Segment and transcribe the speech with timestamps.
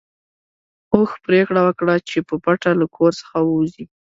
[0.93, 3.85] اوښ پرېکړه وکړه چې په پټه له کور څخه ووځي.